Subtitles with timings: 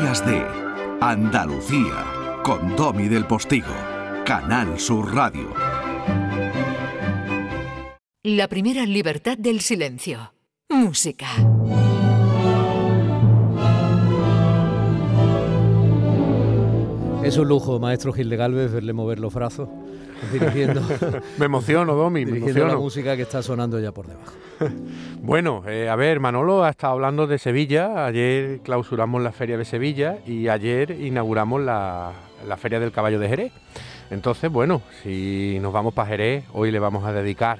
[0.00, 0.44] Días de
[1.00, 3.74] Andalucía con Domi del Postigo,
[4.26, 5.54] Canal Sur Radio.
[8.22, 10.34] La primera libertad del silencio.
[10.68, 11.28] Música.
[17.26, 19.68] Es un lujo, maestro Gil de Galvez, verle mover los brazos
[20.32, 20.80] dirigiendo.
[21.38, 22.68] me emociono, Domi, me emociono.
[22.68, 24.32] la música que está sonando ya por debajo.
[25.22, 28.06] bueno, eh, a ver, Manolo ha estado hablando de Sevilla.
[28.06, 32.12] Ayer clausuramos la Feria de Sevilla y ayer inauguramos la,
[32.46, 33.52] la Feria del Caballo de Jerez.
[34.10, 37.58] Entonces, bueno, si nos vamos para Jerez, hoy le vamos a dedicar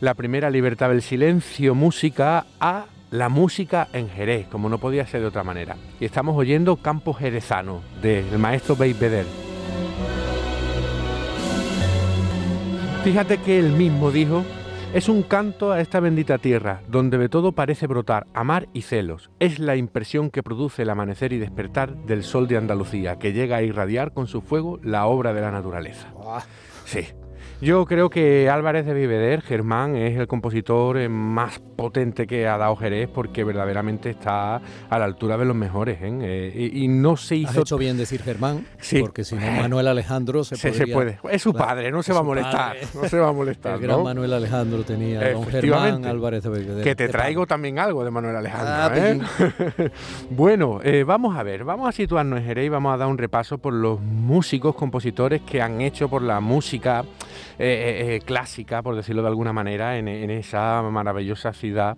[0.00, 5.20] la primera libertad del silencio, música, a la música en Jerez, como no podía ser
[5.20, 5.76] de otra manera.
[6.00, 9.26] Y estamos oyendo Campo Jerezano, del maestro Beder.
[13.04, 14.44] Fíjate que él mismo dijo,
[14.94, 19.30] es un canto a esta bendita tierra, donde de todo parece brotar amar y celos.
[19.40, 23.56] Es la impresión que produce el amanecer y despertar del sol de Andalucía, que llega
[23.56, 26.08] a irradiar con su fuego la obra de la naturaleza.
[26.86, 27.08] Sí,
[27.62, 32.58] yo creo que Álvarez de Viveder, Germán, es el compositor eh, más potente que ha
[32.58, 34.56] dado Jerez porque verdaderamente está
[34.90, 35.98] a la altura de los mejores.
[36.02, 36.10] ¿eh?
[36.22, 37.50] eh y, no se hizo...
[37.50, 39.00] Has hecho bien decir Germán, sí.
[39.00, 41.20] porque si no Manuel Alejandro se, se puede.
[41.30, 42.76] Es su padre, no se va a molestar.
[42.94, 43.74] No se va a molestar.
[43.74, 46.82] El gran Manuel Alejandro tenía don Germán Álvarez de Viveder.
[46.82, 48.72] Que te traigo también algo de Manuel Alejandro.
[48.72, 49.90] Ah, ¿eh?
[50.30, 53.58] bueno, vamos a ver, vamos a situarnos en Jerez y vamos a dar un repaso
[53.58, 57.04] por los músicos, compositores que han hecho por la música
[57.58, 61.96] eh, eh, eh, clásica, por decirlo de alguna manera, en, esa maravillosa ciudad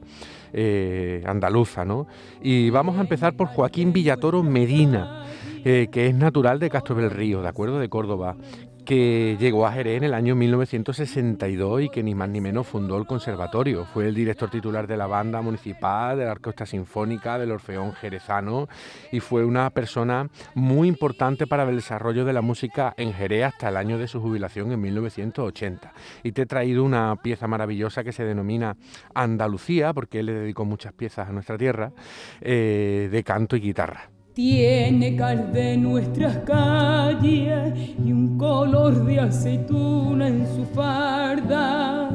[1.27, 1.85] andaluza.
[1.85, 2.07] ¿no?
[2.43, 5.27] Y vamos a empezar por Joaquín Villatoro Medina.
[5.65, 7.79] que es natural de Castro del Río, ¿de acuerdo?
[7.79, 8.37] De Córdoba,
[8.85, 12.99] que llegó a Jerez en el año 1962 y que ni más ni menos fundó
[12.99, 13.85] el conservatorio.
[13.87, 18.69] Fue el director titular de la banda municipal, de la orquesta sinfónica, del Orfeón Jerezano
[19.11, 23.69] y fue una persona muy importante para el desarrollo de la música en Jerez hasta
[23.69, 25.93] el año de su jubilación en 1980.
[26.23, 28.77] Y te he traído una pieza maravillosa que se denomina
[29.15, 31.93] Andalucía, porque él le dedicó muchas piezas a nuestra tierra,
[32.41, 34.14] eh, de canto y guitarra.
[34.35, 37.73] Tiene cal de nuestras calles
[38.05, 42.11] y un color de aceituna en su farda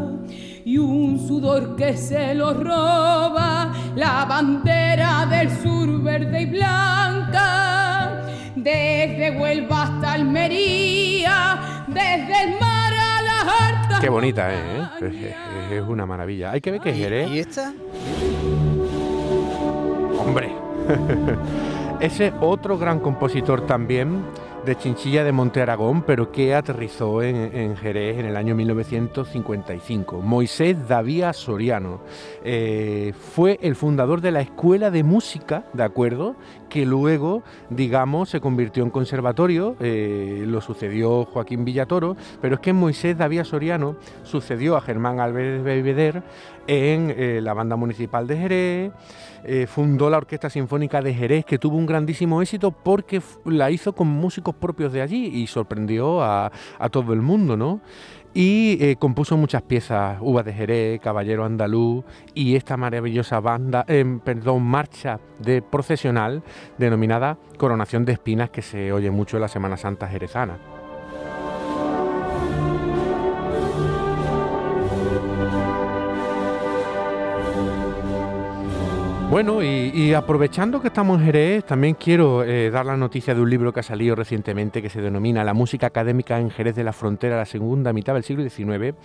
[0.65, 8.25] y un sudor que se lo roba la bandera del sur verde y blanca.
[8.53, 15.35] Desde Huelva hasta Almería desde el mar a la harta Qué bonita ¿eh?
[15.71, 16.51] es, una maravilla.
[16.51, 17.73] Hay que ver que es ¿Y esta?
[20.19, 20.51] hombre
[21.99, 24.23] Ese otro gran compositor también
[24.65, 30.21] de Chinchilla de Monte Aragón, pero que aterrizó en, Jerez en el año 1955.
[30.21, 31.99] Moisés Davía Soriano
[32.43, 36.37] eh, fue el fundador de la Escuela de Música, ¿de acuerdo?
[36.69, 42.71] Que luego, digamos, se convirtió en conservatorio, eh, lo sucedió Joaquín Villatoro, pero es que
[42.71, 46.23] Moisés Davía Soriano sucedió a Germán Álvarez Bebeder
[46.67, 48.91] en eh, la banda municipal de Jerez.
[49.43, 53.93] Eh, fundó la Orquesta Sinfónica de Jerez, que tuvo un grandísimo éxito porque la hizo
[53.93, 56.51] con músicos propios de allí y sorprendió a,
[56.91, 57.81] todo el mundo, ¿no?
[58.33, 62.05] Y eh, compuso muchas piezas, Uvas de Jerez, Caballero Andaluz
[62.35, 66.43] y esta maravillosa banda, em, perdón, marcha de procesional
[66.77, 70.78] denominada Coronación de Espinas que se oye mucho en la Semana Santa jerezana.
[79.29, 83.49] Bueno, y, aprovechando que estamos en Jerez, también quiero eh, dar la noticia de un
[83.51, 86.93] libro que ha salido recientemente que se denomina La música académica en Jerez de la
[86.93, 88.95] Frontera, la segunda mitad del siglo XIX,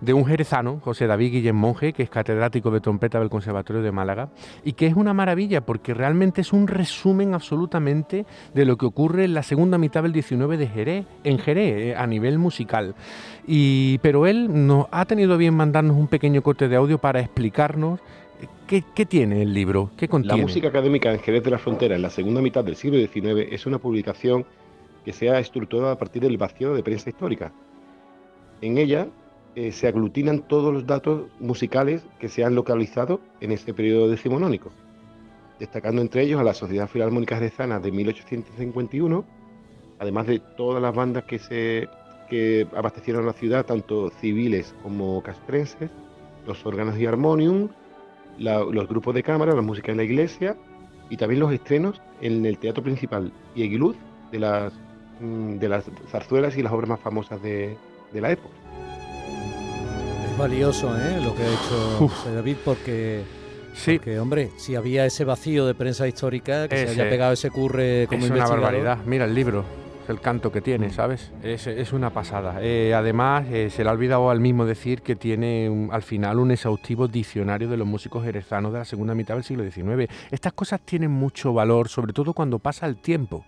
[0.00, 3.92] de un jerezano, José David Guillén Monge, que es catedrático de trompeta del Conservatorio de
[3.92, 4.30] Málaga,
[4.64, 9.24] y que es una maravilla porque realmente es un resumen absolutamente de lo que ocurre
[9.24, 12.94] en la segunda mitad del XIX de Jerez, en Jerez, eh, a nivel musical.
[13.46, 18.00] Y, pero él nos ha tenido bien mandarnos un pequeño corte de audio para explicarnos
[18.66, 19.90] ¿Qué, tiene el libro?
[19.96, 20.38] ¿Qué contiene?
[20.38, 23.52] La música académica en Jerez de la Frontera en la segunda mitad del siglo XIX
[23.52, 24.44] es una publicación
[25.04, 27.52] que se ha estructurado a partir del vacío de prensa histórica.
[28.60, 29.08] En ella
[29.54, 34.72] eh, se aglutinan todos los datos musicales que se han localizado en ese periodo decimonónico,
[35.60, 39.24] destacando entre ellos a la Sociedad Filarmónica Jerezana de 1851,
[40.00, 41.88] además de todas las bandas que, se,
[42.28, 45.90] que abastecieron la ciudad, tanto civiles como castrenses,
[46.46, 47.68] los órganos y armonium,
[48.38, 50.56] los grupos de cámara, la música en la iglesia
[51.08, 53.94] y también los estrenos en el teatro principal y en
[54.32, 54.72] de las,
[55.20, 57.76] mm, de las zarzuelas y las obras más famosas de,
[58.12, 58.54] la época.
[60.30, 61.20] Es valioso ¿eh?
[61.22, 63.22] lo que ha hecho David porque
[63.74, 63.98] Sí.
[63.98, 68.06] Porque, hombre, si había ese vacío de prensa histórica, que se haya pegado ese curre
[68.08, 69.00] como es una barbaridad.
[69.04, 69.66] Mira el libro
[70.08, 71.32] el canto que tiene, ¿sabes?
[71.42, 72.58] Es, una pasada.
[72.60, 76.50] Eh, además, eh, se le ha olvidado al mismo decir que tiene al final un
[76.50, 80.10] exhaustivo diccionario de los músicos jerezanos de la segunda mitad del siglo XIX.
[80.30, 83.44] Estas cosas tienen mucho valor, sobre todo cuando pasa el tiempo,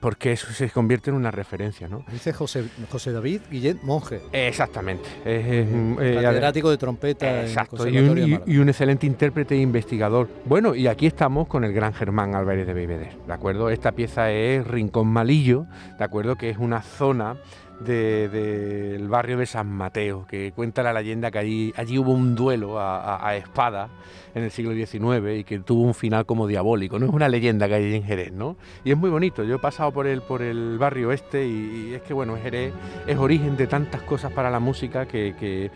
[0.00, 2.04] porque eso se convierte en una referencia, ¿no?
[2.10, 4.20] Dice José, José David Guillet Monje.
[4.32, 5.08] Exactamente.
[5.24, 7.42] Es, eh, catedrático de trompeta.
[7.42, 10.28] Exacto, y un, y un, excelente intérprete e investigador.
[10.44, 13.70] Bueno, y aquí estamos con el gran Germán Álvarez de Beiveder, ¿de acuerdo?
[13.70, 15.66] Esta pieza es Rincón Malillo,
[15.98, 16.36] ¿de acuerdo?
[16.36, 17.36] Que es una zona
[17.80, 22.76] del barrio de San Mateo, que cuenta la leyenda que allí, allí hubo un duelo
[22.78, 23.88] a, espada
[24.34, 26.98] en el siglo XIX y que tuvo un final como diabólico.
[26.98, 28.56] No es una leyenda que hay en Jerez, ¿no?
[28.84, 29.44] Y es muy bonito.
[29.44, 32.72] Yo he pasado por el, por el barrio este y, es que, bueno, Jerez
[33.06, 35.70] es origen de tantas cosas para la música que,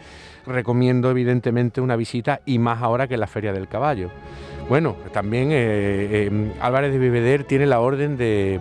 [0.46, 4.10] recomiendo evidentemente una visita y más ahora que la Feria del Caballo.
[4.70, 8.58] Bueno, también eh, eh, Álvarez de Bebeder tiene la orden de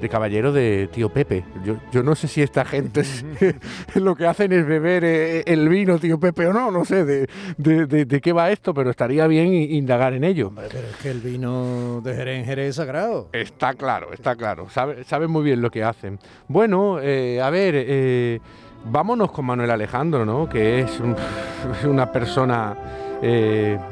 [0.00, 1.44] de caballero de tío Pepe.
[1.64, 3.02] Yo, yo no sé si esta gente
[3.94, 7.26] lo que hacen es beber eh, el vino tío Pepe o no, no sé de,
[7.56, 10.52] de, qué va esto, pero estaría bien indagar en ello.
[10.54, 13.28] pero es que el vino de Jerez en Jerez es sagrado.
[13.32, 14.68] Está claro, está claro.
[14.70, 16.18] Saben muy bien lo que hacen.
[16.48, 18.40] Bueno, eh, a ver, eh,
[18.84, 20.48] vámonos con Manuel Alejandro, ¿no?
[20.48, 21.00] Que es
[21.84, 22.76] una persona...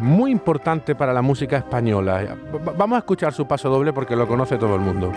[0.01, 2.37] muy importante para la música española.
[2.77, 5.11] Vamos a escuchar su paso doble porque lo conoce todo el mundo.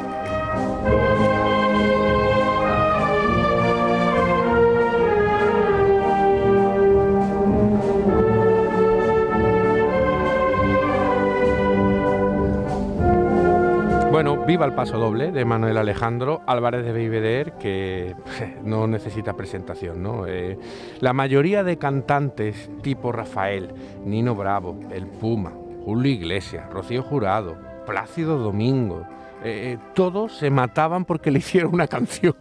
[14.17, 18.15] Bueno, viva el paso doble de Manuel Alejandro Álvarez de Beiveder, que
[18.63, 20.25] no necesita presentación, ¿no?
[20.25, 20.57] Eh,
[21.01, 25.53] la mayoría de cantantes tipo Rafael, Nino Bravo, El Puma,
[25.85, 29.05] Julio Iglesias, Rocío Jurado, Plácido Domingo,
[29.43, 32.33] eh, eh, todos se mataban porque le hicieron una canción.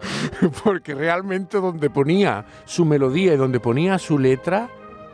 [0.64, 4.70] porque realmente donde ponía su melodía y donde ponía su letra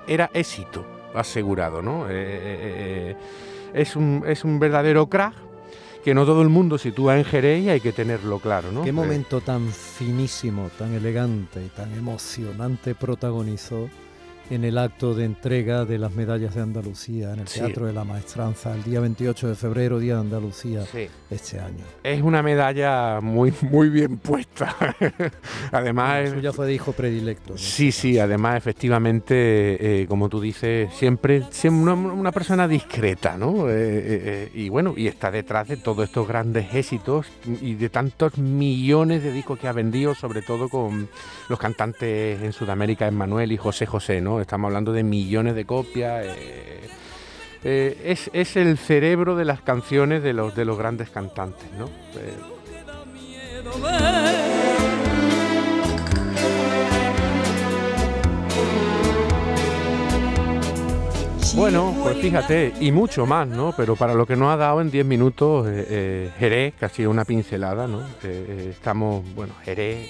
[0.06, 0.86] era éxito
[1.16, 2.08] asegurado, ¿no?
[2.08, 5.45] Es, un, es un verdadero crack
[6.06, 8.84] que no todo el mundo sitúa en Jerez y hay que tenerlo claro, ¿no?
[8.84, 13.88] Qué momento tan finísimo, tan elegante y tan emocionante protagonizó
[14.50, 18.04] en el acto de entrega de las medallas de Andalucía en el Teatro de la
[18.04, 20.84] Maestranza el día 28 de febrero, Día de Andalucía,
[21.30, 21.84] este año.
[22.02, 24.74] Es una medalla muy, muy bien puesta.
[25.72, 26.28] además...
[26.28, 27.58] Eso ya fue de hijo predilecto.
[27.58, 33.68] Sí, sí, además efectivamente, eh, como tú dices, siempre, siempre una, persona discreta, ¿no?
[33.68, 37.26] Eh, eh, y bueno, y está detrás de todos estos grandes éxitos
[37.60, 41.08] y de tantos millones de discos que ha vendido, sobre todo con
[41.48, 44.35] los cantantes en Sudamérica, Emmanuel y José José, ¿no?
[44.40, 46.26] Estamos hablando de millones de copias.
[46.26, 46.88] Eh,
[47.64, 51.90] eh, es, es, el cerebro de las canciones de los, de los grandes cantantes, ¿no?
[61.56, 63.72] Bueno, pues fíjate, y mucho más, ¿no?
[63.74, 66.88] Pero para lo que nos ha dado en 10 minutos eh, eh, Jerez, que ha
[66.90, 68.02] sido una pincelada, ¿no?
[68.22, 70.06] Eh, estamos, bueno, Jerez,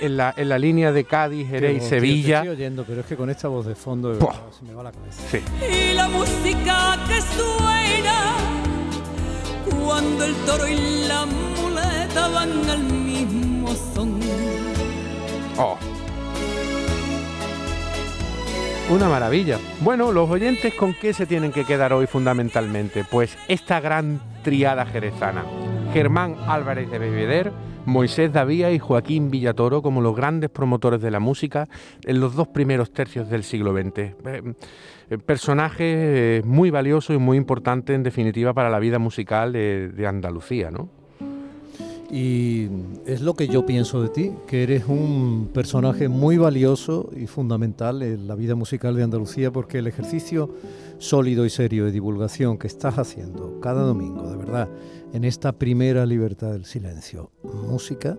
[0.00, 2.38] en, la, en, la, línea de Cádiz, Jerez y Sevilla.
[2.38, 5.22] estoy oyendo, pero es que con esta voz de fondo se me va la cabeza.
[5.30, 5.38] Sí.
[5.72, 8.34] Y la música que suena
[9.86, 13.53] cuando el toro y la muleta van al mismo
[18.94, 19.58] Una maravilla.
[19.80, 23.02] Bueno, los oyentes con qué se tienen que quedar hoy fundamentalmente?
[23.02, 25.44] Pues esta gran triada jerezana.
[25.92, 27.52] Germán Álvarez de Bebeder,
[27.86, 31.68] Moisés Davía y Joaquín Villatoro como los grandes promotores de la música
[32.04, 33.98] en los dos primeros tercios del siglo XX.
[33.98, 34.14] Eh,
[35.10, 39.88] eh, personajes eh, muy valiosos y muy importantes en definitiva para la vida musical de,
[39.88, 41.03] de Andalucía, ¿no?
[42.10, 42.68] Y
[43.06, 48.02] es lo que yo pienso de ti, que eres un personaje muy valioso y fundamental
[48.02, 50.50] en la vida musical de Andalucía, porque el ejercicio
[50.98, 54.68] sólido y serio de divulgación que estás haciendo cada domingo, de verdad,
[55.12, 58.18] en esta primera libertad del silencio, música,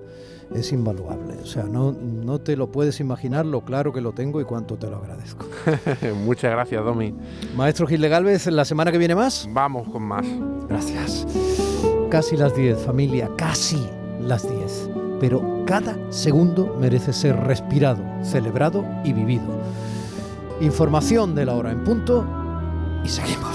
[0.53, 1.35] es invaluable.
[1.41, 4.77] O sea, no, no te lo puedes imaginar lo claro que lo tengo y cuánto
[4.77, 5.45] te lo agradezco.
[6.25, 7.13] Muchas gracias, Domi.
[7.55, 9.49] Maestro Gil de Galvez, ¿la semana que viene más?
[9.51, 10.25] Vamos con más.
[10.69, 11.25] Gracias.
[12.15, 13.89] Casi las 10, familia, casi
[14.21, 14.89] las 10.
[15.19, 19.43] Pero cada segundo merece ser respirado, celebrado y vivido.
[20.61, 22.25] Información de la hora en punto
[23.03, 23.54] y seguimos.